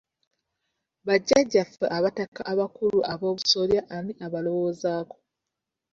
[1.07, 5.17] Bajjajjaffe Abataka abakulu Aboobusolya ani abalowoozaako?